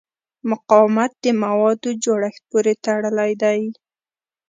مقاومت 0.49 1.11
د 1.23 1.25
موادو 1.43 1.89
جوړښت 2.03 2.41
پورې 2.49 2.73
تړلی 2.85 3.31
دی. 3.43 3.61